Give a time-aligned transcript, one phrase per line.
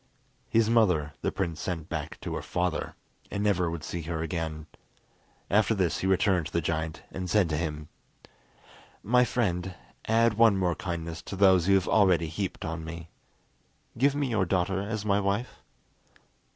[0.49, 2.95] His mother the prince sent back to her father,
[3.29, 4.65] and never would see her again.
[5.47, 7.87] After this he returned to the giant, and said to him:
[9.03, 9.75] "My friend,
[10.07, 13.09] add one more kindness to those you have already heaped on me.
[13.95, 15.61] Give me your daughter as my wife."